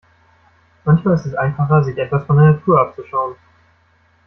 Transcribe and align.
Manchmal 0.83 1.13
ist 1.13 1.27
es 1.27 1.35
einfacher, 1.35 1.83
sich 1.83 1.95
etwas 1.95 2.25
von 2.25 2.37
der 2.37 2.53
Natur 2.53 2.81
abzuschauen. 2.81 3.35